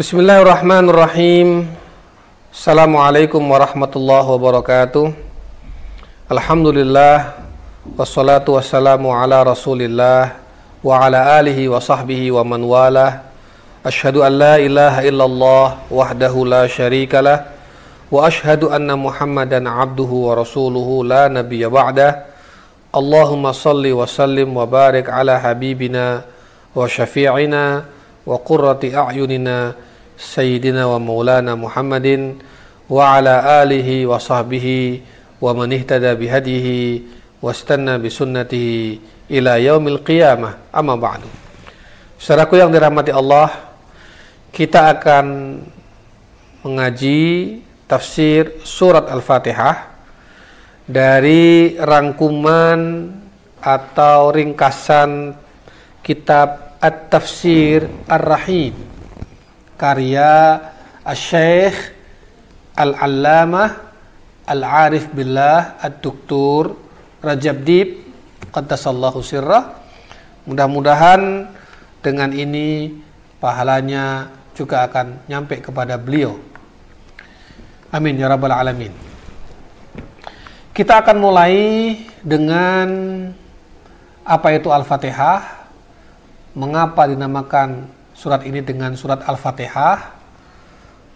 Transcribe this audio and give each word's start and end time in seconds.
Bismillahirrahmanirrahim. 0.00 1.68
Assalamualaikum 2.48 3.36
warahmatullahi 3.44 4.24
wabarakatuh. 4.32 5.12
Alhamdulillah 6.24 7.36
wassalatu 8.00 8.56
wassalamu 8.56 9.12
ala 9.12 9.44
Rasulillah 9.44 10.40
wa 10.80 11.04
ala 11.04 11.36
alihi 11.36 11.68
wa 11.68 11.76
sahbihi 11.84 12.32
wa 12.32 12.40
man 12.40 12.64
wala. 12.64 13.28
Ashhadu 13.84 14.24
an 14.24 14.40
la 14.40 14.56
ilaha 14.56 15.04
illallah 15.04 15.84
wahdahu 15.92 16.48
la 16.48 16.64
syarikalah 16.64 17.52
wa 18.08 18.24
ashhadu 18.24 18.72
anna 18.72 18.96
Muhammadan 18.96 19.68
abduhu 19.68 20.32
wa 20.32 20.40
rasuluhu 20.40 21.04
la 21.04 21.28
nabiyya 21.28 21.68
ba'dah. 21.68 22.24
Allahumma 22.88 23.52
salli 23.52 23.92
wa 23.92 24.08
sallim 24.08 24.48
wa 24.48 24.64
barik 24.64 25.12
ala 25.12 25.36
habibina 25.36 26.24
wa 26.72 26.88
syafi'ina 26.88 27.84
wa 28.24 28.40
qurrati 28.40 28.96
a'yunina 28.96 29.89
Ala 32.90 33.64
alihi 33.64 34.04
wa 34.04 34.20
sahbihi 34.20 35.00
wa 35.40 35.56
man 35.56 35.72
ihtada 35.72 36.12
bihadihi 36.12 37.06
wa 37.40 37.48
istanna 37.48 37.96
bisunnatihi 37.96 39.00
ila 39.32 39.56
yaumil 39.56 40.04
qiyamah. 40.04 40.68
Amma 40.68 40.98
ba'du. 41.00 41.24
Saudaraku 42.20 42.60
yang 42.60 42.68
dirahmati 42.68 43.14
Allah 43.16 43.72
kita 44.52 44.92
akan 44.92 45.26
mengaji 46.66 47.62
tafsir 47.88 48.60
surat 48.60 49.08
Al-Fatihah 49.08 49.88
dari 50.84 51.78
rangkuman 51.80 53.08
atau 53.62 54.34
ringkasan 54.34 55.32
kitab 56.02 56.76
At-Tafsir 56.82 57.86
Ar-Rahim 58.10 58.89
karya 59.80 60.60
Syekh 61.16 61.96
Al-Allamah 62.76 63.88
Al-Arif 64.44 65.08
Billah 65.16 65.80
Ad-Duktur 65.80 66.76
Rajab 67.24 67.64
Dib 67.64 67.88
Qaddasallahu 68.52 69.24
sirrah. 69.24 69.80
Mudah-mudahan 70.44 71.48
dengan 72.04 72.34
ini 72.36 72.92
pahalanya 73.40 74.28
juga 74.52 74.84
akan 74.84 75.24
nyampe 75.30 75.64
kepada 75.64 75.96
beliau. 75.96 76.36
Amin 77.88 78.20
ya 78.20 78.28
rabbal 78.28 78.52
alamin. 78.52 78.92
Kita 80.76 81.02
akan 81.02 81.16
mulai 81.18 81.54
dengan 82.20 82.88
apa 84.22 84.48
itu 84.54 84.68
Al-Fatihah. 84.68 85.62
Mengapa 86.50 87.06
dinamakan 87.06 87.99
surat 88.20 88.44
ini 88.44 88.60
dengan 88.60 88.92
surat 89.00 89.24
Al-Fatihah 89.24 90.12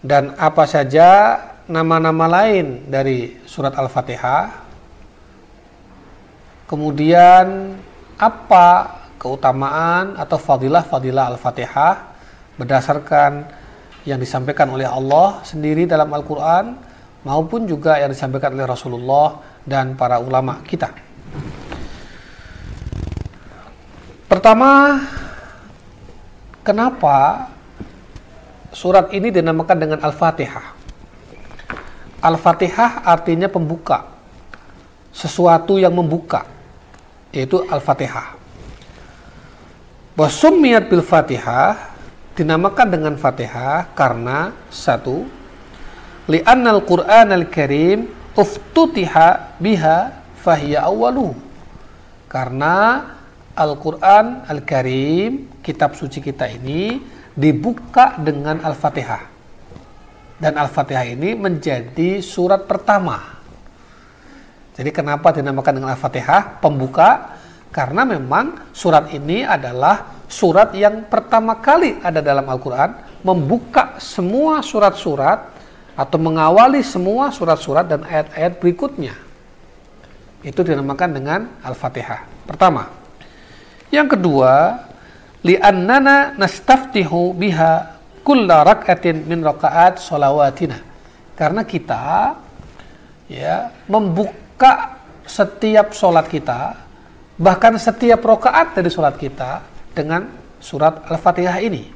dan 0.01 0.33
apa 0.41 0.65
saja 0.65 1.37
nama-nama 1.69 2.25
lain 2.25 2.89
dari 2.89 3.45
surat 3.45 3.77
Al-Fatihah. 3.77 4.65
Kemudian 6.65 7.77
apa 8.17 8.97
keutamaan 9.21 10.17
atau 10.17 10.41
fadilah-fadilah 10.41 11.37
Al-Fatihah 11.37 11.93
berdasarkan 12.57 13.53
yang 14.09 14.17
disampaikan 14.17 14.73
oleh 14.73 14.89
Allah 14.89 15.45
sendiri 15.45 15.85
dalam 15.85 16.09
Al-Quran 16.09 16.73
maupun 17.21 17.69
juga 17.69 18.01
yang 18.01 18.09
disampaikan 18.09 18.57
oleh 18.57 18.65
Rasulullah 18.65 19.45
dan 19.61 19.93
para 19.93 20.17
ulama 20.17 20.57
kita. 20.65 20.89
Pertama, 24.25 24.97
Kenapa 26.65 27.45
surat 28.73 29.13
ini 29.13 29.29
dinamakan 29.29 29.77
dengan 29.77 29.99
Al-Fatihah? 30.01 30.73
Al-Fatihah 32.25 33.05
artinya 33.05 33.45
pembuka. 33.45 34.09
Sesuatu 35.13 35.77
yang 35.77 35.93
membuka. 35.93 36.41
Yaitu 37.29 37.61
Al-Fatihah. 37.69 38.33
Wasumiyat 40.17 40.89
bil 40.89 41.05
Fatihah 41.05 41.93
dinamakan 42.33 42.87
dengan 42.89 43.13
Fatihah 43.13 43.93
karena 43.93 44.49
satu 44.73 45.29
li'anna 46.25 46.73
al-Qur'an 46.73 47.29
al-Karim 47.29 48.09
uftutiha 48.33 49.61
biha 49.61 49.97
fahiya 50.41 50.89
awaluh. 50.89 51.37
Karena 52.25 53.05
Al-Quran 53.55 54.43
Al-Karim, 54.51 55.63
kitab 55.63 55.95
suci 55.95 56.19
kita 56.19 56.51
ini 56.51 56.99
dibuka 57.31 58.19
dengan 58.19 58.59
Al-Fatihah. 58.59 59.23
Dan 60.35 60.59
Al-Fatihah 60.59 61.07
ini 61.07 61.31
menjadi 61.39 62.19
surat 62.19 62.67
pertama. 62.67 63.39
Jadi 64.75 64.91
kenapa 64.91 65.31
dinamakan 65.31 65.79
dengan 65.79 65.95
Al-Fatihah? 65.95 66.59
Pembuka, 66.59 67.39
karena 67.71 68.03
memang 68.03 68.75
surat 68.75 69.07
ini 69.15 69.47
adalah 69.47 70.27
surat 70.27 70.75
yang 70.75 71.07
pertama 71.07 71.55
kali 71.55 71.95
ada 72.03 72.19
dalam 72.19 72.43
Al-Quran, 72.43 73.23
membuka 73.23 73.95
semua 74.03 74.59
surat-surat 74.59 75.55
atau 75.95 76.19
mengawali 76.19 76.83
semua 76.83 77.31
surat-surat 77.31 77.87
dan 77.87 78.03
ayat-ayat 78.03 78.59
berikutnya. 78.59 79.15
Itu 80.43 80.59
dinamakan 80.67 81.09
dengan 81.15 81.39
Al-Fatihah. 81.63 82.27
Pertama, 82.43 83.04
yang 83.93 84.09
kedua, 84.09 84.81
li'annana 85.45 86.33
nastaftihu 86.37 87.37
biha 87.37 87.95
kulla 88.25 88.65
rak'atin 88.65 89.29
min 89.29 89.45
rakaat 89.45 90.01
solawatina. 90.01 90.81
Karena 91.37 91.61
kita 91.61 92.33
ya 93.29 93.69
membuka 93.85 94.97
setiap 95.25 95.93
solat 95.93 96.25
kita, 96.29 96.77
bahkan 97.37 97.77
setiap 97.77 98.21
rakaat 98.25 98.77
dari 98.77 98.89
solat 98.89 99.17
kita 99.17 99.61
dengan 99.93 100.25
surat 100.57 101.05
Al-Fatihah 101.05 101.57
ini. 101.61 101.93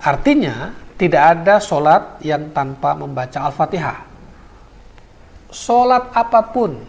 Artinya, 0.00 0.72
tidak 0.96 1.22
ada 1.36 1.60
solat 1.60 2.20
yang 2.24 2.52
tanpa 2.56 2.96
membaca 2.96 3.48
Al-Fatihah. 3.48 4.08
Solat 5.52 6.12
apa 6.12 6.40
pun, 6.44 6.80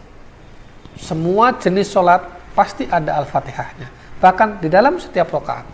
semua 0.96 1.56
jenis 1.60 1.92
solat 1.92 2.41
pasti 2.52 2.88
ada 2.88 3.20
Al-Fatihahnya. 3.20 3.88
Bahkan 4.22 4.62
di 4.62 4.70
dalam 4.70 5.02
setiap 5.02 5.34
rakaat, 5.34 5.66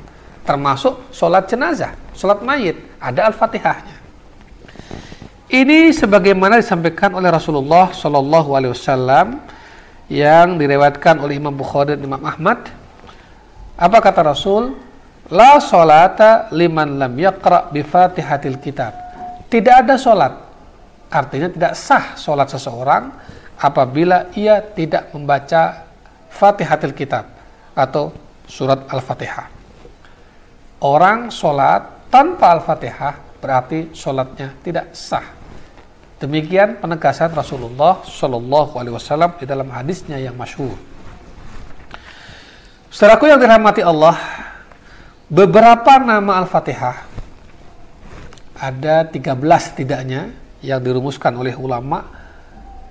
termasuk 0.47 1.11
sholat 1.11 1.49
jenazah, 1.51 1.91
sholat 2.15 2.39
mayit, 2.45 2.79
ada 3.01 3.27
Al-Fatihahnya. 3.27 3.97
Ini 5.47 5.95
sebagaimana 5.95 6.59
disampaikan 6.59 7.15
oleh 7.15 7.31
Rasulullah 7.31 7.95
Shallallahu 7.95 8.49
Alaihi 8.51 8.71
Wasallam 8.75 9.39
yang 10.11 10.59
direwatkan 10.59 11.23
oleh 11.23 11.39
Imam 11.39 11.55
Bukhari 11.55 11.95
dan 11.95 12.03
Imam 12.03 12.19
Ahmad. 12.19 12.67
Apa 13.79 13.97
kata 14.03 14.27
Rasul? 14.27 14.75
La 15.31 15.59
solata 15.59 16.51
liman 16.51 16.99
lam 16.99 17.15
yakra 17.15 17.67
bi 17.71 17.83
fatihatil 17.83 18.59
kitab. 18.59 18.91
Tidak 19.47 19.87
ada 19.87 19.95
solat. 19.95 20.35
Artinya 21.07 21.47
tidak 21.47 21.73
sah 21.79 22.19
solat 22.19 22.51
seseorang 22.51 23.11
apabila 23.55 24.27
ia 24.35 24.59
tidak 24.59 25.15
membaca 25.15 25.86
Fatihatil 26.37 26.93
Kitab 26.93 27.25
atau 27.73 28.13
surat 28.45 28.85
Al-Fatihah. 28.85 29.49
Orang 30.85 31.33
sholat 31.33 32.07
tanpa 32.13 32.53
Al-Fatihah 32.53 33.41
berarti 33.41 33.89
sholatnya 33.97 34.53
tidak 34.61 34.93
sah. 34.93 35.25
Demikian 36.17 36.81
penegasan 36.81 37.33
Rasulullah 37.33 38.01
Shallallahu 38.05 38.77
Alaihi 38.77 38.93
Wasallam 38.97 39.37
di 39.37 39.45
dalam 39.45 39.69
hadisnya 39.69 40.17
yang 40.17 40.33
masyhur. 40.33 40.73
Saudaraku 42.89 43.29
yang 43.29 43.37
dirahmati 43.37 43.85
Allah, 43.85 44.17
beberapa 45.29 46.01
nama 46.01 46.41
Al-Fatihah 46.41 47.05
ada 48.57 49.05
13 49.05 49.37
setidaknya 49.61 50.33
yang 50.65 50.81
dirumuskan 50.81 51.37
oleh 51.37 51.53
ulama 51.53 52.09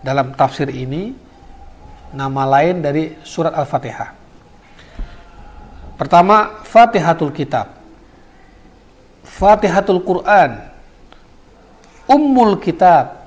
dalam 0.06 0.30
tafsir 0.38 0.70
ini 0.70 1.25
nama 2.14 2.42
lain 2.46 2.84
dari 2.84 3.18
surat 3.26 3.54
Al-Fatihah. 3.56 4.14
Pertama, 5.96 6.60
Fatihatul 6.62 7.32
Kitab. 7.32 7.72
Fatihatul 9.24 10.04
Quran. 10.04 10.60
Ummul 12.04 12.60
Kitab. 12.60 13.26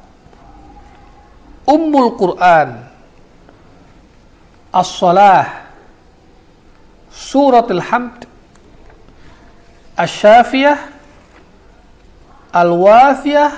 Ummul 1.66 2.14
Quran. 2.16 2.86
As-Salah. 4.70 5.66
Suratul 7.10 7.82
Hamd. 7.82 8.30
Asy-Syafiyah. 9.98 10.80
Al-Wafiyah. 12.54 13.52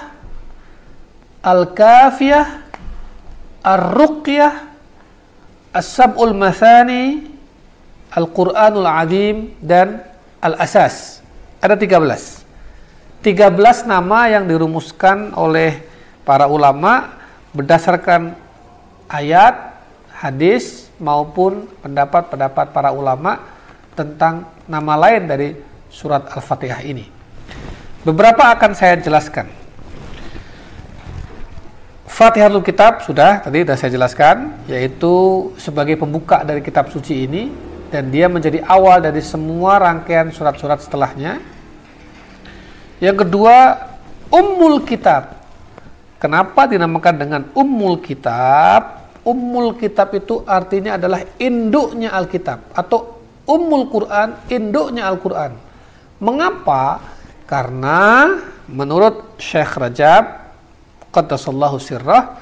Al-Kafiyah. 1.44 2.47
Ar-Ruqyah 3.62 4.70
As-Sab'ul 5.71 6.35
Mathani, 6.35 7.31
Al-Quranul 8.12 8.88
Azim, 8.88 9.56
dan 9.63 10.03
Al-Asas. 10.44 11.23
Ada 11.63 11.79
13. 11.79 13.23
13 13.23 13.88
nama 13.88 14.27
yang 14.27 14.51
dirumuskan 14.51 15.31
oleh 15.31 15.79
para 16.27 16.51
ulama 16.51 17.15
berdasarkan 17.56 18.35
ayat, 19.07 19.79
hadis 20.12 20.91
maupun 21.00 21.71
pendapat-pendapat 21.79 22.75
para 22.75 22.91
ulama 22.91 23.39
tentang 23.95 24.51
nama 24.67 24.94
lain 25.07 25.24
dari 25.24 25.50
surat 25.88 26.27
Al-Fatihah 26.35 26.83
ini. 26.83 27.07
Beberapa 28.03 28.51
akan 28.51 28.71
saya 28.75 29.00
jelaskan. 29.00 29.60
Fatihatul 32.21 32.62
Kitab 32.62 33.01
sudah 33.01 33.41
tadi 33.41 33.65
sudah 33.65 33.73
saya 33.81 33.97
jelaskan 33.97 34.53
yaitu 34.69 35.09
sebagai 35.57 35.97
pembuka 35.97 36.45
dari 36.45 36.62
kitab 36.62 36.94
suci 36.94 37.25
ini 37.25 37.50
dan 37.89 38.13
dia 38.13 38.29
menjadi 38.29 38.62
awal 38.62 39.01
dari 39.01 39.25
semua 39.25 39.81
rangkaian 39.81 40.29
surat-surat 40.29 40.85
setelahnya. 40.85 41.41
Yang 43.01 43.25
kedua, 43.25 43.73
Ummul 44.29 44.85
Kitab. 44.85 45.33
Kenapa 46.21 46.69
dinamakan 46.69 47.15
dengan 47.18 47.41
Ummul 47.57 47.97
Kitab? 48.06 49.09
Ummul 49.25 49.74
Kitab 49.81 50.13
itu 50.13 50.45
artinya 50.45 51.01
adalah 51.01 51.25
induknya 51.41 52.13
Alkitab 52.13 52.69
atau 52.77 53.17
Ummul 53.50 53.89
Quran, 53.89 54.45
induknya 54.45 55.09
Al-Quran. 55.09 55.57
Mengapa? 56.21 57.01
Karena 57.50 58.29
menurut 58.69 59.41
Syekh 59.41 59.74
Rajab, 59.74 60.40
Qaddasallahu 61.11 61.77
sirrah, 61.77 62.39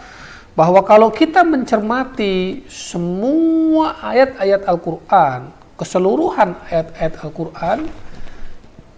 bahwa 0.54 0.81
kalau 0.86 1.10
kita 1.10 1.42
mencermati 1.45 2.66
semua 2.68 3.95
ayat-ayat 4.01 4.68
Al-Quran, 4.68 5.50
keseluruhan 5.80 6.54
ayat-ayat 6.68 7.13
Al-Quran, 7.24 7.80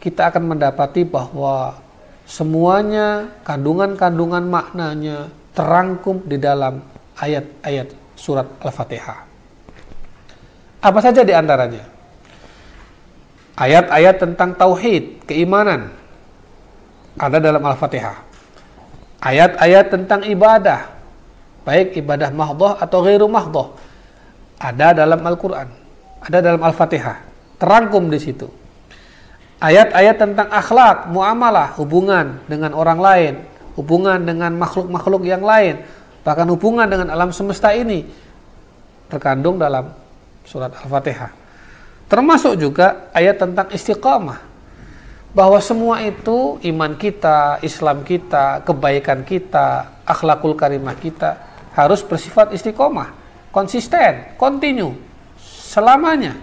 kita 0.01 0.33
akan 0.33 0.43
mendapati 0.57 1.05
bahwa 1.05 1.77
semuanya 2.25 3.29
kandungan-kandungan 3.45 4.43
maknanya 4.49 5.29
terangkum 5.53 6.25
di 6.25 6.41
dalam 6.41 6.81
ayat-ayat 7.21 7.93
surat 8.17 8.49
Al-Fatihah. 8.65 9.19
Apa 10.81 10.99
saja 11.05 11.21
di 11.21 11.29
antaranya? 11.37 11.85
Ayat-ayat 13.53 14.17
tentang 14.17 14.57
tauhid, 14.57 15.29
keimanan 15.29 15.93
ada 17.21 17.37
dalam 17.37 17.61
Al-Fatihah. 17.61 18.30
Ayat-ayat 19.21 19.93
tentang 19.93 20.25
ibadah, 20.25 20.89
baik 21.61 21.93
ibadah 22.01 22.33
mahdoh 22.33 22.73
atau 22.73 23.05
ghairu 23.05 23.29
mahdoh, 23.29 23.77
ada 24.57 24.97
dalam 24.97 25.21
Al-Quran, 25.21 25.69
ada 26.25 26.37
dalam 26.41 26.61
Al-Fatihah, 26.61 27.21
terangkum 27.61 28.09
di 28.09 28.17
situ. 28.17 28.49
Ayat-ayat 29.61 30.17
tentang 30.17 30.49
akhlak, 30.49 31.13
muamalah, 31.13 31.77
hubungan 31.77 32.41
dengan 32.49 32.73
orang 32.73 32.97
lain, 32.97 33.33
hubungan 33.77 34.17
dengan 34.25 34.57
makhluk-makhluk 34.57 35.21
yang 35.21 35.45
lain, 35.45 35.85
bahkan 36.25 36.49
hubungan 36.49 36.89
dengan 36.89 37.13
alam 37.13 37.29
semesta 37.29 37.69
ini 37.77 38.09
terkandung 39.05 39.61
dalam 39.61 39.93
surat 40.49 40.73
Al-Fatihah. 40.73 41.29
Termasuk 42.09 42.57
juga 42.57 43.07
ayat 43.13 43.37
tentang 43.37 43.69
istiqamah. 43.69 44.50
Bahwa 45.31 45.63
semua 45.63 46.03
itu 46.03 46.59
iman 46.59 46.91
kita, 46.99 47.63
Islam 47.63 48.03
kita, 48.03 48.67
kebaikan 48.67 49.23
kita, 49.23 50.01
akhlakul 50.03 50.59
karimah 50.59 50.99
kita 50.99 51.39
harus 51.71 52.03
bersifat 52.03 52.51
istiqomah, 52.51 53.15
konsisten, 53.55 54.35
kontinu, 54.35 54.91
selamanya. 55.39 56.35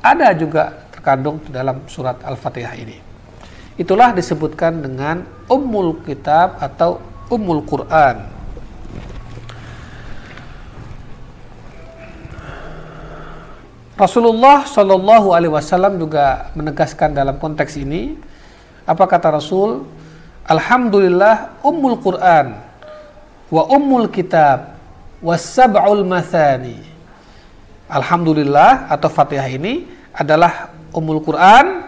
Ada 0.00 0.32
juga 0.32 0.88
terkandung 0.88 1.44
dalam 1.52 1.84
surat 1.92 2.16
Al-Fatihah 2.24 2.74
ini. 2.80 2.96
Itulah 3.76 4.16
disebutkan 4.16 4.80
dengan 4.80 5.20
Ummul 5.44 6.00
Kitab 6.00 6.56
atau 6.56 7.04
Ummul 7.28 7.68
Quran 7.68 8.39
Rasulullah 14.00 14.64
Shallallahu 14.64 15.36
Alaihi 15.36 15.52
Wasallam 15.52 16.00
juga 16.00 16.48
menegaskan 16.56 17.12
dalam 17.12 17.36
konteks 17.36 17.76
ini 17.76 18.16
apa 18.88 19.04
kata 19.04 19.28
Rasul? 19.36 19.84
Alhamdulillah 20.48 21.60
Ummul 21.60 22.00
Quran 22.00 22.56
wa 23.52 23.62
Ummul 23.68 24.08
Kitab 24.08 24.72
sab'ul 25.20 26.08
mathani. 26.08 26.80
Alhamdulillah 27.92 28.88
atau 28.88 29.12
Fatihah 29.12 29.52
ini 29.52 29.84
adalah 30.16 30.72
Ummul 30.96 31.20
Quran 31.20 31.84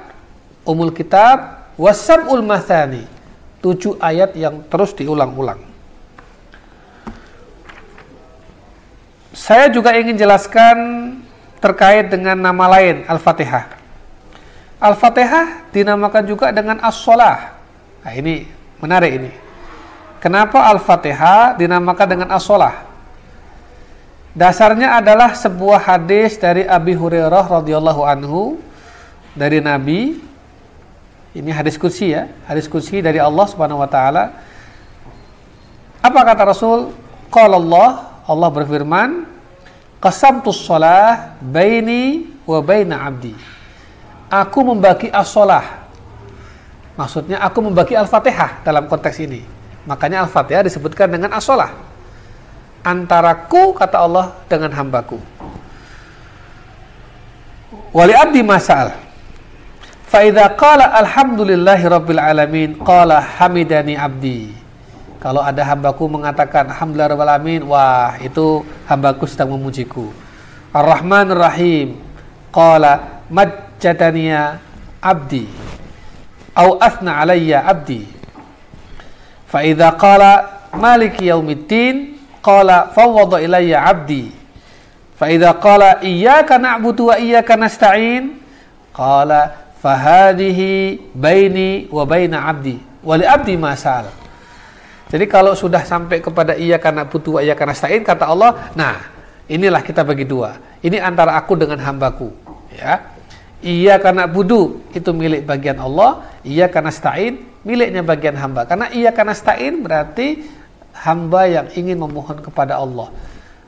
Ummul 0.68 0.92
Kitab 0.92 1.64
sab'ul 1.80 2.44
mathani. 2.44 3.08
Tujuh 3.64 3.96
ayat 4.04 4.36
yang 4.36 4.60
terus 4.68 4.92
diulang-ulang. 4.92 5.64
Saya 9.32 9.72
juga 9.72 9.96
ingin 9.96 10.20
jelaskan 10.20 10.76
terkait 11.62 12.10
dengan 12.10 12.34
nama 12.34 12.66
lain 12.66 13.06
Al-Fatihah. 13.06 13.70
Al-Fatihah 14.82 15.70
dinamakan 15.70 16.26
juga 16.26 16.50
dengan 16.50 16.82
As-Solah. 16.82 17.54
Nah, 18.02 18.12
ini 18.18 18.50
menarik 18.82 19.14
ini. 19.14 19.30
Kenapa 20.18 20.66
Al-Fatihah 20.74 21.54
dinamakan 21.54 22.06
dengan 22.10 22.28
As-Solah? 22.34 22.90
Dasarnya 24.34 24.98
adalah 24.98 25.38
sebuah 25.38 25.86
hadis 25.86 26.34
dari 26.34 26.66
Abi 26.66 26.98
Hurairah 26.98 27.62
radhiyallahu 27.62 28.02
anhu 28.02 28.58
dari 29.38 29.62
Nabi. 29.62 30.18
Ini 31.32 31.50
hadis 31.54 31.78
kursi 31.78 32.12
ya, 32.12 32.28
hadis 32.44 32.66
kursi 32.66 33.00
dari 33.00 33.22
Allah 33.22 33.46
Subhanahu 33.46 33.80
wa 33.80 33.88
taala. 33.88 34.34
Apa 36.02 36.20
kata 36.26 36.42
Rasul? 36.48 36.92
Qala 37.32 37.56
Allah, 37.56 38.20
Allah 38.28 38.48
berfirman, 38.52 39.31
qasamtus 40.02 40.58
shalah 40.66 41.38
baini 41.38 42.26
wa 42.42 42.58
baina 42.58 43.06
abdi. 43.06 43.38
Aku 44.26 44.66
membagi 44.66 45.06
as-shalah. 45.12 45.86
Maksudnya 46.98 47.38
aku 47.40 47.62
membagi 47.62 47.94
Al-Fatihah 47.94 48.66
dalam 48.66 48.90
konteks 48.90 49.22
ini. 49.22 49.44
Makanya 49.86 50.26
Al-Fatihah 50.26 50.66
disebutkan 50.66 51.06
dengan 51.06 51.30
as-shalah. 51.36 51.70
Antaraku 52.82 53.78
kata 53.78 54.02
Allah 54.02 54.34
dengan 54.50 54.74
hambaku. 54.74 55.20
Wali 57.92 58.16
abdi 58.16 58.42
masal. 58.42 58.96
Fa 60.08 60.24
qala 60.56 60.96
alhamdulillahi 61.00 61.84
rabbil 61.88 62.20
alamin 62.20 62.76
qala 62.80 63.20
hamidani 63.20 63.96
abdi. 63.96 64.61
Kalau 65.22 65.38
ada 65.38 65.62
hambaku 65.62 66.10
mengatakan 66.10 66.66
Alhamdulillah 66.66 67.14
Alamin, 67.14 67.62
wah 67.62 68.18
itu 68.18 68.66
hambaku 68.90 69.30
sedang 69.30 69.54
memujiku. 69.54 70.10
Ar-Rahman 70.74 71.30
Ar-Rahim, 71.30 71.94
Qala 72.50 73.22
majjadaniya 73.30 74.58
abdi. 74.98 75.46
Au 76.52 76.76
asna 76.82 77.22
alayya 77.22 77.64
abdi. 77.64 78.04
Fa 79.48 79.62
idza 79.64 79.94
qala 79.96 80.66
maliki 80.76 81.32
yaumiddin, 81.32 82.20
qala 82.44 82.92
fawwada 82.92 83.40
ilayya 83.40 83.88
abdi. 83.88 84.28
Fa 85.16 85.32
idza 85.32 85.56
qala 85.56 86.04
iyyaka 86.04 86.60
na'budu 86.60 87.08
wa 87.08 87.16
iyyaka 87.16 87.56
nasta'in, 87.56 88.36
qala 88.92 89.72
fahadihi 89.80 91.14
baini 91.16 91.88
wa 91.88 92.04
baina 92.04 92.44
abdi. 92.52 92.76
Wali 93.00 93.24
abdi 93.24 93.56
masal. 93.56 94.21
Jadi 95.12 95.28
kalau 95.28 95.52
sudah 95.52 95.84
sampai 95.84 96.24
kepada 96.24 96.56
iya 96.56 96.80
karena 96.80 97.04
butuh 97.04 97.44
iya 97.44 97.52
karena 97.52 97.76
stain 97.76 98.00
kata 98.00 98.32
Allah, 98.32 98.72
nah 98.72 99.12
inilah 99.44 99.84
kita 99.84 100.00
bagi 100.08 100.24
dua. 100.24 100.56
Ini 100.80 101.04
antara 101.04 101.36
aku 101.36 101.52
dengan 101.52 101.76
hambaku. 101.84 102.32
Ya, 102.72 103.12
iya 103.60 104.00
karena 104.00 104.24
budu 104.24 104.80
itu 104.96 105.12
milik 105.12 105.44
bagian 105.44 105.76
Allah, 105.84 106.32
iya 106.40 106.64
karena 106.72 106.88
stain 106.88 107.44
miliknya 107.60 108.00
bagian 108.00 108.40
hamba. 108.40 108.64
Karena 108.64 108.88
iya 108.88 109.12
karena 109.12 109.36
stain 109.36 109.84
berarti 109.84 110.48
hamba 110.96 111.44
yang 111.44 111.66
ingin 111.76 112.00
memohon 112.00 112.40
kepada 112.40 112.80
Allah. 112.80 113.12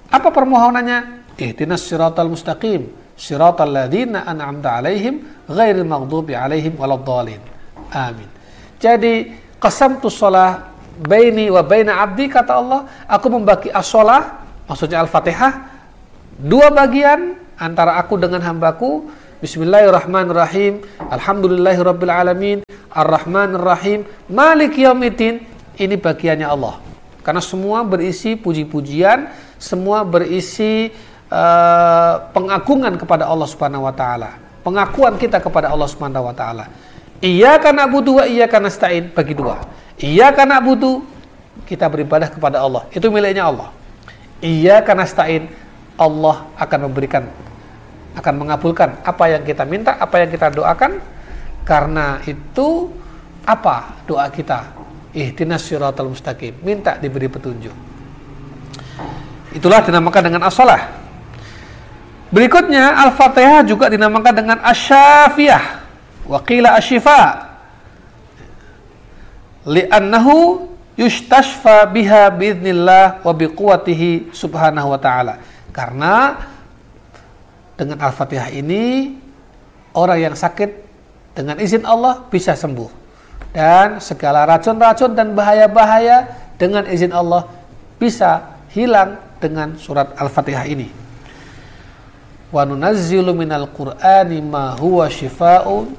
Apa 0.08 0.32
permohonannya? 0.32 1.28
Ihdinas 1.36 1.84
siratal 1.84 2.32
mustaqim, 2.32 2.88
siratal 3.20 3.68
ladzina 3.68 4.24
an'amta 4.24 4.80
alaihim 4.80 5.44
ghairil 5.44 5.84
maghdubi 5.84 6.32
alaihim 6.32 6.72
waladdallin. 6.72 7.44
Amin. 7.92 8.32
Jadi 8.80 9.28
qasamtu 9.60 10.08
shalah 10.08 10.74
baini 11.02 11.50
wa 11.50 11.62
baina 11.66 12.02
abdi 12.02 12.30
kata 12.30 12.54
Allah, 12.54 12.86
aku 13.10 13.26
membagi 13.32 13.68
as-shalah, 13.74 14.46
maksudnya 14.70 15.02
Al-Fatihah, 15.02 15.52
dua 16.38 16.70
bagian 16.70 17.38
antara 17.58 17.98
aku 17.98 18.18
dengan 18.18 18.42
hambaku. 18.42 19.10
Bismillahirrahmanirrahim. 19.44 20.80
Alhamdulillahirabbil 21.12 22.12
alamin. 22.12 22.58
Ar-Rahmanirrahim. 22.88 24.08
Malik 24.32 24.80
yaumiddin. 24.80 25.44
Ini 25.76 26.00
bagiannya 26.00 26.48
Allah. 26.48 26.80
Karena 27.20 27.44
semua 27.44 27.84
berisi 27.84 28.40
puji-pujian, 28.40 29.28
semua 29.60 30.00
berisi 30.00 30.88
uh, 31.28 32.14
pengagungan 32.32 32.96
kepada 32.96 33.28
Allah 33.28 33.48
Subhanahu 33.48 33.84
wa 33.84 33.92
taala. 33.92 34.38
Pengakuan 34.64 35.20
kita 35.20 35.44
kepada 35.44 35.68
Allah 35.68 35.88
Subhanahu 35.92 36.24
wa 36.24 36.32
taala. 36.32 36.70
Iya 37.20 37.60
karena 37.60 37.84
wa 37.88 38.24
iya 38.24 38.48
karena 38.48 38.72
bagi 39.12 39.34
dua. 39.36 39.60
Iya 39.98 40.34
karena 40.34 40.58
butuh 40.58 41.02
kita 41.66 41.86
beribadah 41.86 42.28
kepada 42.30 42.62
Allah. 42.62 42.86
Itu 42.90 43.10
miliknya 43.14 43.46
Allah. 43.46 43.70
Iya 44.42 44.82
karena 44.82 45.06
stain 45.06 45.48
Allah 45.94 46.50
akan 46.58 46.90
memberikan 46.90 47.30
akan 48.14 48.34
mengabulkan 48.46 49.02
apa 49.02 49.24
yang 49.30 49.42
kita 49.42 49.66
minta, 49.66 49.98
apa 49.98 50.22
yang 50.22 50.30
kita 50.30 50.50
doakan 50.54 51.02
karena 51.66 52.22
itu 52.26 52.90
apa 53.46 54.04
doa 54.06 54.26
kita? 54.30 54.74
Ihdinas 55.14 55.62
siratal 55.62 56.10
mustaqim. 56.10 56.58
Minta 56.66 56.98
diberi 56.98 57.30
petunjuk. 57.30 57.74
Itulah 59.54 59.86
dinamakan 59.86 60.22
dengan 60.26 60.42
as-salah. 60.50 60.90
Berikutnya 62.34 62.98
Al-Fatihah 63.06 63.62
juga 63.62 63.86
dinamakan 63.86 64.34
dengan 64.34 64.58
asyafiyah. 64.66 65.86
Waqila 66.26 66.74
asyifa. 66.74 67.53
Li'annahu 69.64 70.68
yustashfa 70.94 71.88
biha 71.88 72.28
biidnillah 72.30 73.25
wa 73.25 73.33
biquwatihi 73.33 74.30
subhanahu 74.30 74.92
wa 74.92 75.00
ta'ala. 75.00 75.40
Karena 75.75 76.38
dengan 77.75 77.99
Al-Fatihah 77.99 78.54
ini 78.54 79.16
orang 79.97 80.30
yang 80.30 80.35
sakit 80.38 80.71
dengan 81.35 81.59
izin 81.59 81.83
Allah 81.83 82.23
bisa 82.30 82.54
sembuh. 82.54 83.02
Dan 83.54 84.02
segala 84.02 84.47
racun-racun 84.47 85.14
dan 85.14 85.35
bahaya-bahaya 85.35 86.26
dengan 86.59 86.87
izin 86.87 87.14
Allah 87.14 87.47
bisa 87.99 88.59
hilang 88.71 89.18
dengan 89.38 89.78
surat 89.78 90.14
Al-Fatihah 90.18 90.66
ini. 90.66 90.90
Wa 92.54 92.62
nunazzilu 92.62 93.35
minal 93.35 93.66
Qur'ani 93.73 94.38
ma 94.38 94.78
huwa 94.78 95.11
shifaa'un 95.11 95.90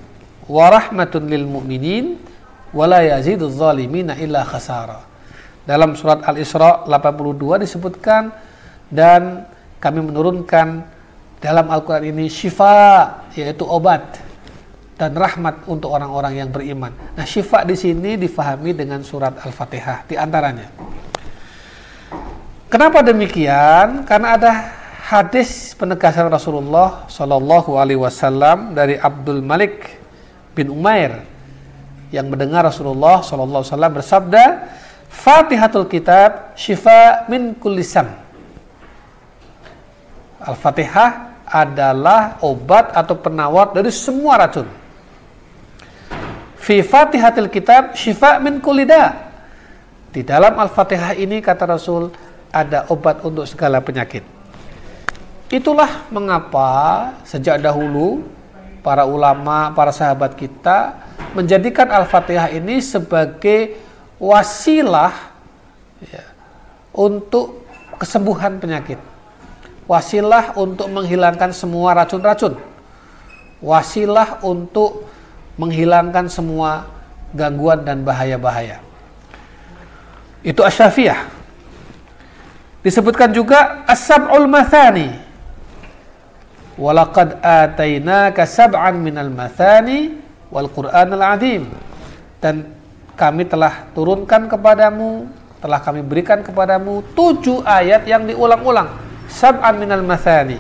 wa 0.46 0.66
rahmatun 0.72 1.28
lil 1.28 1.44
mu'minin 1.44 2.16
wa 2.76 2.86
la 2.86 3.00
yazidu 3.08 3.48
zalimina 3.48 4.20
illa 4.20 4.44
khasara. 4.44 5.00
Dalam 5.64 5.96
surat 5.96 6.22
Al-Isra 6.28 6.84
82 6.86 7.64
disebutkan 7.64 8.30
dan 8.92 9.48
kami 9.80 10.04
menurunkan 10.04 10.84
dalam 11.40 11.66
Al-Quran 11.72 12.12
ini 12.12 12.28
syifa 12.28 13.26
yaitu 13.34 13.66
obat 13.66 14.22
dan 15.00 15.16
rahmat 15.16 15.66
untuk 15.66 15.96
orang-orang 15.96 16.44
yang 16.44 16.50
beriman. 16.52 16.92
Nah, 17.16 17.26
syifa 17.26 17.64
di 17.66 17.74
sini 17.74 18.20
difahami 18.20 18.76
dengan 18.76 19.02
surat 19.02 19.34
Al-Fatihah 19.42 20.06
di 20.06 20.16
antaranya. 20.20 20.70
Kenapa 22.70 23.02
demikian? 23.02 24.04
Karena 24.04 24.36
ada 24.36 24.52
hadis 25.06 25.74
penegasan 25.78 26.28
Rasulullah 26.28 27.06
Shallallahu 27.08 27.78
Alaihi 27.78 28.02
Wasallam 28.02 28.74
dari 28.74 28.98
Abdul 28.98 29.42
Malik 29.42 30.02
bin 30.58 30.74
Umair 30.74 31.35
yang 32.16 32.32
mendengar 32.32 32.64
Rasulullah 32.64 33.20
Wasallam 33.20 33.92
bersabda, 34.00 34.72
Fatihatul 35.12 35.92
Kitab 35.92 36.56
syifa 36.56 37.28
min 37.28 37.52
kulisam. 37.60 38.08
Al-Fatihah 40.40 41.44
adalah 41.46 42.40
obat 42.40 42.96
atau 42.96 43.20
penawar 43.20 43.76
dari 43.76 43.94
semua 43.94 44.40
racun 44.42 44.66
Fi 46.66 46.82
Fatihatil 46.82 47.54
Kitab 47.54 47.94
syifa 47.94 48.42
min 48.42 48.58
kulida. 48.58 49.30
Di 50.10 50.26
dalam 50.26 50.58
Al-Fatihah 50.58 51.14
ini 51.14 51.38
kata 51.38 51.70
Rasul 51.70 52.10
ada 52.50 52.90
obat 52.90 53.22
untuk 53.22 53.46
segala 53.46 53.78
penyakit. 53.86 54.26
Itulah 55.54 56.10
mengapa 56.10 57.14
sejak 57.22 57.62
dahulu 57.62 58.26
para 58.86 59.10
ulama, 59.10 59.74
para 59.74 59.90
sahabat 59.90 60.38
kita 60.38 60.94
menjadikan 61.34 61.90
Al-Fatihah 61.90 62.54
ini 62.54 62.78
sebagai 62.86 63.82
wasilah 64.22 65.34
ya, 66.06 66.22
untuk 66.94 67.66
kesembuhan 67.98 68.62
penyakit. 68.62 69.02
Wasilah 69.90 70.54
untuk 70.54 70.86
menghilangkan 70.94 71.50
semua 71.50 71.98
racun-racun. 71.98 72.62
Wasilah 73.58 74.46
untuk 74.46 75.10
menghilangkan 75.58 76.30
semua 76.30 76.86
gangguan 77.34 77.82
dan 77.82 78.06
bahaya-bahaya. 78.06 78.86
Itu 80.46 80.62
asyafiyah. 80.62 81.26
Disebutkan 82.86 83.34
juga 83.34 83.82
as-sab'ul 83.90 84.46
mathani. 84.46 85.25
Walaqad 86.76 87.40
atainaka 87.40 88.44
sab'an 88.44 89.00
minal 89.00 89.32
mathani 89.32 90.20
wal 90.52 90.68
Qur'anal 90.68 91.24
azim. 91.24 91.72
Dan 92.44 92.76
kami 93.16 93.48
telah 93.48 93.88
turunkan 93.96 94.52
kepadamu, 94.52 95.32
telah 95.64 95.80
kami 95.80 96.04
berikan 96.04 96.44
kepadamu 96.44 97.02
tujuh 97.16 97.64
ayat 97.64 98.04
yang 98.04 98.28
diulang-ulang. 98.28 98.92
Sab'an 99.32 99.80
minal 99.80 100.04
mathani 100.04 100.60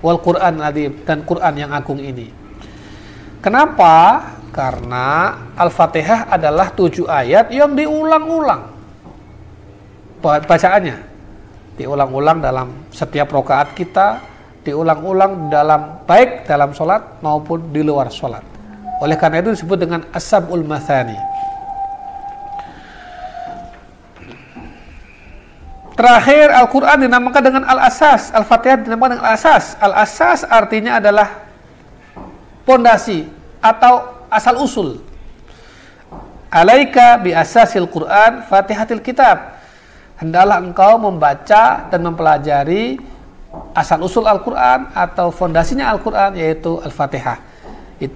wal 0.00 0.18
Qur'an 0.18 0.56
azim 0.64 1.04
dan 1.04 1.22
Quran 1.28 1.54
yang 1.56 1.70
agung 1.70 2.00
ini. 2.00 2.32
Kenapa? 3.44 4.24
Karena 4.50 5.36
Al-Fatihah 5.54 6.26
adalah 6.26 6.74
tujuh 6.74 7.06
ayat 7.06 7.54
yang 7.54 7.76
diulang-ulang 7.76 8.66
bacaannya. 10.20 10.96
Diulang-ulang 11.80 12.44
dalam 12.44 12.68
setiap 12.92 13.32
rokaat 13.32 13.72
kita, 13.72 14.20
diulang-ulang 14.60 15.48
dalam 15.48 16.04
baik 16.04 16.44
dalam 16.44 16.76
sholat 16.76 17.20
maupun 17.24 17.72
di 17.72 17.80
luar 17.80 18.12
sholat. 18.12 18.44
Oleh 19.00 19.16
karena 19.16 19.40
itu 19.40 19.56
disebut 19.56 19.78
dengan 19.80 20.04
asabul 20.12 20.60
mathani. 20.64 21.16
Terakhir 25.96 26.48
Al-Quran 26.48 27.04
dinamakan 27.04 27.42
dengan 27.44 27.64
Al-Asas, 27.68 28.32
Al-Fatihah 28.32 28.88
dinamakan 28.88 29.20
dengan 29.20 29.26
Al-Asas. 29.28 29.76
Al-Asas 29.76 30.48
artinya 30.48 30.96
adalah 30.96 31.44
pondasi 32.64 33.28
atau 33.60 34.24
asal 34.32 34.56
usul. 34.60 35.00
Alaika 36.50 37.20
bi 37.20 37.36
asasil 37.36 37.84
Quran 37.86 38.42
Fatihatil 38.48 39.04
Kitab. 39.04 39.60
Hendaklah 40.16 40.60
engkau 40.60 40.96
membaca 41.00 41.88
dan 41.88 42.00
mempelajari 42.00 43.00
asal 43.74 44.02
usul 44.02 44.26
Al-Quran 44.26 44.90
atau 44.94 45.30
fondasinya 45.34 45.90
Al-Quran 45.90 46.38
yaitu 46.38 46.78
Al-Fatihah. 46.82 47.38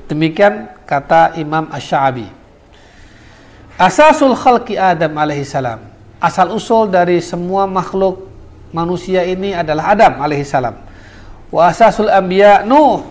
Demikian 0.08 0.72
kata 0.88 1.36
Imam 1.36 1.68
Ash-Sha'abi. 1.68 2.26
Asasul 3.76 4.38
khalqi 4.38 4.78
Adam 4.78 5.12
alaihi 5.18 5.44
salam. 5.44 5.82
Asal 6.22 6.54
usul 6.54 6.88
dari 6.88 7.20
semua 7.20 7.66
makhluk 7.66 8.30
manusia 8.70 9.26
ini 9.26 9.52
adalah 9.52 9.92
Adam 9.92 10.22
alaihi 10.22 10.46
salam. 10.46 10.78
Wa 11.50 11.68
asasul 11.68 12.08
anbiya 12.08 12.64
Nuh 12.64 13.04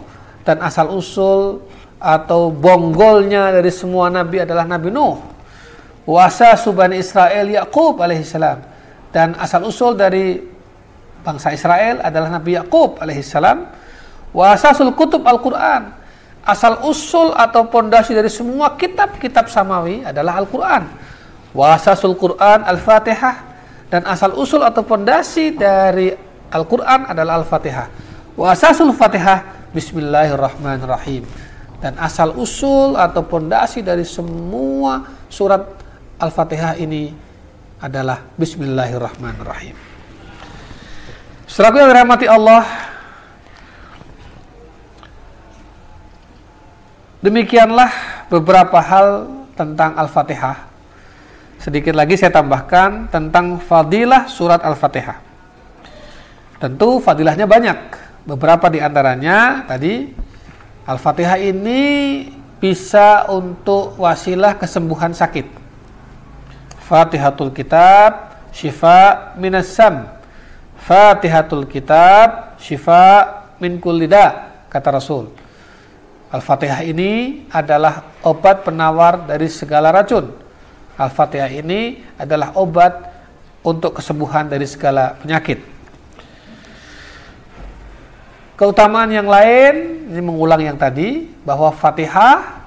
dan 0.43 0.59
asal 0.63 0.89
usul 0.91 1.63
atau 2.03 2.51
bonggolnya 2.51 3.55
dari 3.55 3.71
semua 3.71 4.11
nabi 4.11 4.43
adalah 4.43 4.67
Nabi 4.67 4.91
Nuh. 4.91 5.19
Wasa 6.03 6.59
subani 6.59 6.99
Israel 6.99 7.47
Yakub 7.47 7.95
alaihissalam 7.95 8.59
dan 9.15 9.39
asal 9.39 9.63
usul 9.63 9.95
dari 9.95 10.35
bangsa 11.23 11.55
Israel 11.55 12.03
adalah 12.03 12.29
Nabi 12.37 12.59
Yakub 12.59 12.99
alaihissalam. 12.99 13.65
Wasasul 14.35 14.91
kutub 14.93 15.23
Al-Quran 15.23 16.03
asal 16.43 16.83
usul 16.83 17.31
atau 17.31 17.71
pondasi 17.71 18.11
dari 18.11 18.27
semua 18.27 18.75
kitab-kitab 18.75 19.47
samawi 19.47 20.03
adalah 20.03 20.43
Al-Quran. 20.43 20.83
Wasasul 21.55 22.19
Quran 22.19 22.67
Al-Fatihah 22.67 23.35
dan 23.87 24.03
asal 24.03 24.35
usul 24.35 24.59
atau 24.65 24.83
pondasi 24.83 25.55
dari 25.55 26.11
Al-Quran 26.51 27.07
adalah 27.07 27.39
Al-Fatihah. 27.41 27.87
Wasasul 28.35 28.91
Fatihah 28.91 29.71
Bismillahirrahmanirrahim. 29.71 31.25
Dan 31.79 31.99
asal 31.99 32.31
usul 32.39 32.95
atau 32.95 33.27
pondasi 33.27 33.83
dari 33.83 34.07
semua 34.07 35.03
surat 35.27 35.63
Al-Fatihah 36.19 36.79
ini 36.79 37.11
adalah 37.83 38.23
Bismillahirrahmanirrahim. 38.39 39.92
Selaku 41.53 41.77
yang 41.77 41.93
dirahmati 41.93 42.25
Allah, 42.25 42.65
demikianlah 47.21 47.93
beberapa 48.25 48.81
hal 48.81 49.29
tentang 49.53 49.93
Al-Fatihah. 49.93 50.65
Sedikit 51.61 51.93
lagi 51.93 52.17
saya 52.17 52.33
tambahkan 52.33 53.05
tentang 53.13 53.61
fadilah 53.61 54.25
surat 54.25 54.65
Al-Fatihah. 54.65 55.21
Tentu 56.57 56.97
fadilahnya 56.97 57.45
banyak 57.45 58.03
Beberapa 58.23 58.71
di 58.71 58.79
antaranya 58.79 59.67
tadi 59.67 60.07
Al-Fatihah 60.87 61.35
ini 61.43 61.83
bisa 62.63 63.27
untuk 63.27 63.99
wasilah 63.99 64.55
kesembuhan 64.55 65.11
sakit. 65.11 65.43
Fatihatul 66.87 67.51
Kitab 67.51 68.39
syifa 68.55 69.35
minasam. 69.35 70.22
Fatihatul 70.83 71.63
Kitab 71.63 72.59
syifa 72.59 73.47
min 73.63 73.79
kullida 73.79 74.51
kata 74.67 74.91
Rasul. 74.91 75.31
Al-Fatihah 76.27 76.83
ini 76.83 77.45
adalah 77.47 78.19
obat 78.25 78.67
penawar 78.67 79.23
dari 79.23 79.47
segala 79.47 79.95
racun. 79.95 80.33
Al-Fatihah 80.99 81.51
ini 81.55 82.03
adalah 82.19 82.51
obat 82.59 82.99
untuk 83.63 83.95
kesembuhan 83.95 84.51
dari 84.51 84.67
segala 84.67 85.15
penyakit. 85.23 85.63
Keutamaan 88.59 89.07
yang 89.07 89.29
lain, 89.29 90.09
ini 90.11 90.21
mengulang 90.21 90.59
yang 90.59 90.75
tadi, 90.75 91.31
bahwa 91.47 91.71
Fatihah 91.71 92.65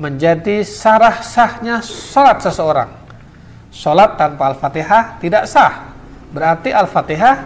menjadi 0.00 0.64
sarah 0.64 1.20
sahnya 1.20 1.84
sholat 1.84 2.40
seseorang. 2.40 2.88
Sholat 3.68 4.16
tanpa 4.16 4.54
Al-Fatihah 4.54 5.20
tidak 5.20 5.44
sah. 5.44 5.97
Berarti 6.28 6.70
Al-Fatihah 6.72 7.36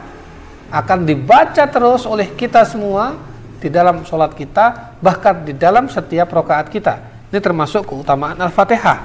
akan 0.72 0.98
dibaca 1.04 1.64
terus 1.68 2.08
oleh 2.08 2.32
kita 2.32 2.64
semua 2.64 3.14
di 3.62 3.70
dalam 3.70 4.02
sholat 4.02 4.34
kita, 4.34 4.96
bahkan 4.98 5.46
di 5.46 5.54
dalam 5.54 5.86
setiap 5.86 6.32
rokaat 6.34 6.66
kita. 6.66 6.98
Ini 7.30 7.38
termasuk 7.38 7.86
keutamaan 7.86 8.40
Al-Fatihah. 8.40 8.98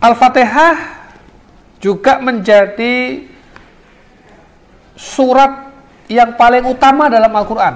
Al-Fatihah 0.00 0.74
juga 1.80 2.20
menjadi 2.20 3.24
surat 4.96 5.72
yang 6.08 6.36
paling 6.36 6.66
utama 6.68 7.08
dalam 7.08 7.32
Al-Quran. 7.32 7.74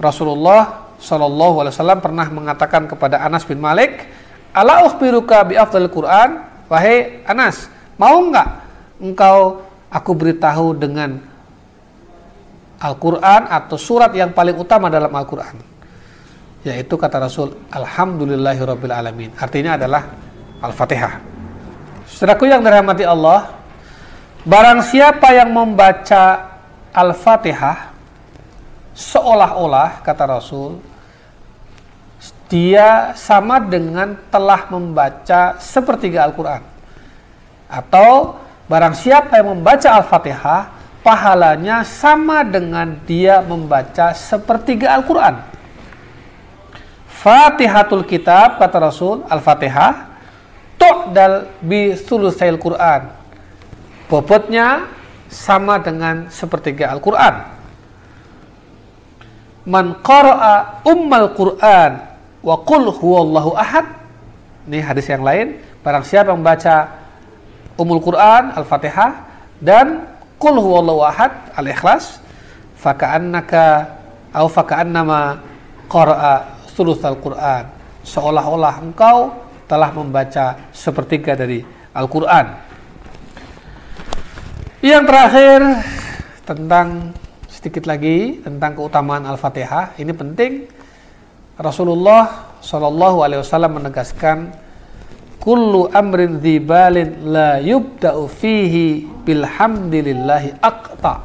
Rasulullah 0.00 0.90
Wasallam 1.00 2.00
pernah 2.04 2.28
mengatakan 2.28 2.84
kepada 2.84 3.24
Anas 3.24 3.48
bin 3.48 3.58
Malik, 3.58 4.04
"Ala 4.52 4.84
ukhbiruka 4.84 5.42
bi 5.48 5.56
Quran?" 5.88 6.49
Wahai 6.70 7.26
Anas, 7.26 7.66
mau 7.98 8.22
nggak 8.30 8.48
engkau 9.02 9.66
aku 9.90 10.10
beritahu 10.14 10.70
dengan 10.78 11.18
Al-Quran 12.78 13.50
atau 13.50 13.74
surat 13.74 14.14
yang 14.14 14.30
paling 14.30 14.54
utama 14.54 14.86
dalam 14.86 15.10
Al-Quran? 15.10 15.58
Yaitu 16.62 16.94
kata 16.94 17.18
Rasul 17.18 17.58
Alhamdulillahirabbil 17.74 18.94
alamin. 18.94 19.34
Artinya 19.34 19.74
adalah 19.74 20.14
Al-Fatihah. 20.62 21.18
Saudaraku 22.06 22.46
yang 22.46 22.62
dirahmati 22.62 23.02
Allah 23.02 23.50
barang 24.46 24.80
siapa 24.86 25.34
yang 25.34 25.50
membaca 25.50 26.54
Al-Fatihah 26.94 27.90
seolah-olah 28.94 30.06
kata 30.06 30.24
Rasul 30.38 30.78
dia 32.50 33.14
sama 33.14 33.62
dengan 33.62 34.18
telah 34.26 34.66
membaca 34.66 35.54
sepertiga 35.62 36.26
Al-Quran 36.26 36.66
atau 37.70 38.42
barang 38.66 38.98
siapa 38.98 39.38
yang 39.38 39.54
membaca 39.54 39.86
Al-Fatihah 40.02 40.74
pahalanya 41.06 41.86
sama 41.86 42.42
dengan 42.42 42.98
dia 43.06 43.38
membaca 43.38 44.10
sepertiga 44.12 44.98
Al-Quran. 44.98 45.46
Fatihatul 47.06 48.02
kitab, 48.02 48.58
kata 48.58 48.82
Rasul, 48.82 49.22
Al-Fatihah, 49.30 50.10
tu'dal 50.74 51.46
bi 51.62 51.94
sulusail 51.94 52.58
Quran. 52.58 53.14
Bobotnya 54.10 54.90
sama 55.30 55.78
dengan 55.78 56.26
sepertiga 56.34 56.90
Al-Quran. 56.90 57.62
Man 59.70 60.02
qara'a 60.02 60.82
ummal 60.82 61.30
Quran 61.36 62.09
wa 62.40 62.56
qul 62.64 62.88
huwallahu 62.88 63.56
ahad. 63.56 63.86
Ini 64.68 64.84
hadis 64.84 65.08
yang 65.08 65.24
lain. 65.24 65.60
Barang 65.80 66.04
siapa 66.04 66.36
membaca 66.36 67.00
umul 67.80 68.04
Quran, 68.04 68.52
Al-Fatihah, 68.52 69.24
dan 69.60 70.08
Qul 70.40 70.56
huwallahu 70.56 71.04
ahad 71.04 71.52
al-ikhlas 71.52 72.16
faka'annaka 72.80 73.92
au 74.32 74.48
faka'annama 74.48 75.36
qara'a 75.84 76.64
sulusal 76.64 77.20
Qur'an 77.20 77.68
seolah-olah 78.00 78.80
engkau 78.80 79.36
telah 79.68 79.92
membaca 79.92 80.56
sepertiga 80.72 81.36
dari 81.36 81.60
Al-Qur'an. 81.92 82.56
Yang 84.80 85.04
terakhir 85.12 85.60
tentang 86.48 87.12
sedikit 87.52 87.84
lagi 87.84 88.40
tentang 88.40 88.80
keutamaan 88.80 89.28
Al-Fatihah. 89.28 90.00
Ini 90.00 90.12
penting. 90.16 90.79
Rasulullah 91.60 92.48
Shallallahu 92.64 93.20
alaihi 93.20 93.40
wasallam 93.44 93.76
menegaskan 93.76 94.52
kullu 95.40 95.92
amrin 95.92 96.40
dzibalin 96.40 97.32
la 97.32 97.60
yubda'u 97.60 98.28
fihi 98.28 99.04
bilhamdillahi 99.24 100.56
aqta. 100.60 101.24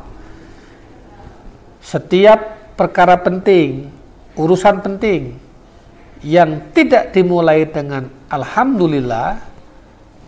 Setiap 1.79 2.39
perkara 2.75 3.19
penting 3.19 3.87
urusan 4.35 4.83
penting 4.83 5.39
yang 6.23 6.71
tidak 6.75 7.15
dimulai 7.15 7.63
dengan 7.67 8.07
alhamdulillah 8.27 9.39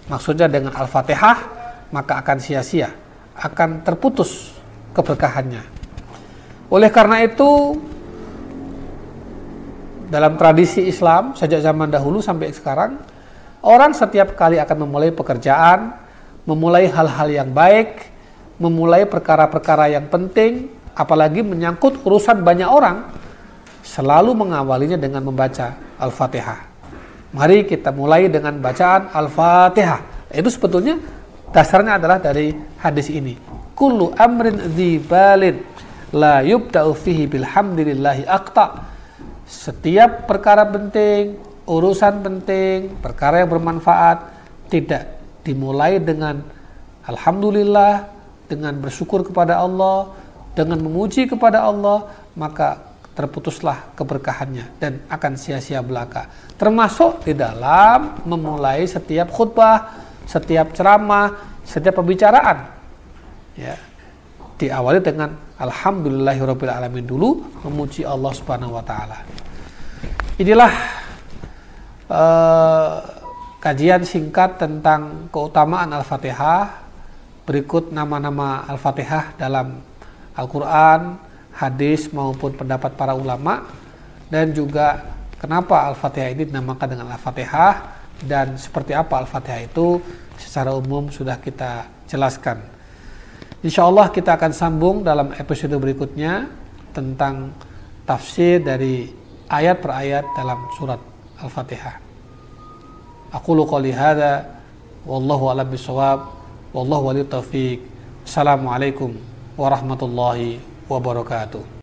maksudnya 0.07 0.47
dengan 0.47 0.71
al-fatihah 0.75 1.37
maka 1.91 2.23
akan 2.23 2.37
sia-sia 2.39 2.91
akan 3.35 3.83
terputus 3.83 4.55
keberkahannya. 4.95 5.63
Oleh 6.67 6.91
karena 6.91 7.23
itu 7.23 7.79
dalam 10.07 10.39
tradisi 10.39 10.87
Islam 10.87 11.35
sejak 11.35 11.59
zaman 11.59 11.91
dahulu 11.91 12.23
sampai 12.23 12.51
sekarang 12.55 12.97
Orang 13.67 13.97
setiap 13.97 14.37
kali 14.37 14.61
akan 14.61 14.87
memulai 14.87 15.09
pekerjaan, 15.09 15.97
memulai 16.45 16.87
hal-hal 16.87 17.27
yang 17.27 17.49
baik, 17.49 18.05
memulai 18.61 19.09
perkara-perkara 19.09 19.91
yang 19.91 20.05
penting, 20.07 20.69
apalagi 20.93 21.41
menyangkut 21.41 22.05
urusan 22.05 22.45
banyak 22.47 22.69
orang, 22.69 23.09
selalu 23.81 24.37
mengawalinya 24.37 24.95
dengan 24.95 25.25
membaca 25.25 25.73
Al-Fatihah. 25.97 26.63
Mari 27.33 27.65
kita 27.65 27.89
mulai 27.91 28.29
dengan 28.29 28.55
bacaan 28.61 29.09
Al-Fatihah. 29.11 30.31
Itu 30.31 30.47
sebetulnya 30.47 30.95
dasarnya 31.51 31.97
adalah 31.97 32.21
dari 32.21 32.53
hadis 32.77 33.09
ini. 33.09 33.35
Kullu 33.73 34.13
amrin 34.15 34.69
dzibalin 34.69 35.59
la 36.13 36.39
yubda'u 36.39 36.93
fihi 36.93 37.25
bilhamdillahi 37.25 38.23
aqta. 38.29 38.95
Setiap 39.47 40.27
perkara 40.27 40.67
penting, 40.67 41.39
urusan 41.63 42.19
penting, 42.19 42.99
perkara 42.99 43.41
yang 43.43 43.49
bermanfaat 43.51 44.27
tidak 44.67 45.17
dimulai 45.47 46.03
dengan 46.03 46.43
alhamdulillah, 47.07 48.11
dengan 48.51 48.75
bersyukur 48.75 49.23
kepada 49.23 49.63
Allah, 49.63 50.11
dengan 50.51 50.83
memuji 50.83 51.31
kepada 51.31 51.63
Allah, 51.63 52.11
maka 52.35 52.87
terputuslah 53.15 53.97
keberkahannya 53.97 54.77
dan 54.77 55.01
akan 55.09 55.33
sia-sia 55.39 55.81
belaka. 55.81 56.29
Termasuk 56.59 57.25
di 57.25 57.33
dalam 57.33 58.21
memulai 58.27 58.85
setiap 58.85 59.31
khutbah, 59.33 59.89
setiap 60.27 60.75
ceramah, 60.75 61.57
setiap 61.65 61.97
pembicaraan. 61.97 62.67
Ya. 63.57 63.79
Diawali 64.57 64.99
dengan 65.05 65.37
alhamdulillahirabbil 65.61 67.05
dulu 67.05 67.45
memuji 67.61 68.01
Allah 68.01 68.33
Subhanahu 68.33 68.73
wa 68.73 68.81
taala. 68.81 69.21
Inilah 70.41 70.73
uh, 72.09 72.93
kajian 73.61 74.01
singkat 74.01 74.57
tentang 74.57 75.29
keutamaan 75.29 75.93
Al-Fatihah. 75.93 76.89
Berikut 77.45 77.93
nama-nama 77.93 78.65
Al-Fatihah 78.65 79.37
dalam 79.37 79.77
Al-Quran, 80.33 81.21
hadis 81.57 82.13
maupun 82.13 82.53
pendapat 82.53 82.93
para 82.93 83.17
ulama 83.17 83.65
dan 84.29 84.53
juga 84.53 85.05
kenapa 85.41 85.89
Al-Fatihah 85.89 86.33
ini 86.33 86.43
dinamakan 86.49 86.97
dengan 86.97 87.07
Al-Fatihah 87.13 87.73
dan 88.25 88.57
seperti 88.57 88.93
apa 88.93 89.21
Al-Fatihah 89.25 89.61
itu 89.65 90.01
secara 90.37 90.73
umum 90.73 91.09
sudah 91.09 91.41
kita 91.41 91.89
jelaskan. 92.05 92.76
Insya 93.67 93.83
Allah 93.83 94.07
kita 94.07 94.39
akan 94.39 94.55
sambung 94.55 95.03
dalam 95.03 95.35
episode 95.35 95.75
berikutnya 95.75 96.47
tentang 96.95 97.51
tafsir 98.07 98.63
dari 98.63 99.11
ayat 99.51 99.83
per 99.83 99.91
ayat 99.91 100.23
dalam 100.39 100.71
surat 100.79 101.03
Al-Fatihah. 101.35 101.99
Aku 103.35 103.59
qouli 103.67 103.91
hadza 103.91 104.63
wallahu 105.03 105.51
a'lam 105.51 105.67
bishawab 105.67 106.31
wallahu 106.71 107.11
waliyut 107.11 107.27
taufiq. 107.27 107.83
Assalamualaikum 108.23 109.19
warahmatullahi 109.59 110.63
wabarakatuh. 110.87 111.76